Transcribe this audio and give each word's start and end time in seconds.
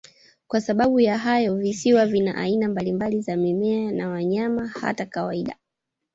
Kwa 0.47 0.61
sababu 0.61 0.99
ya 0.99 1.17
hayo, 1.17 1.55
visiwa 1.57 2.05
vina 2.05 2.35
aina 2.37 2.67
mbalimbali 2.69 3.21
za 3.21 3.35
mimea 3.37 3.91
na 3.91 4.09
wanyama, 4.09 4.67
hata 4.67 5.05
kawaida. 5.05 5.57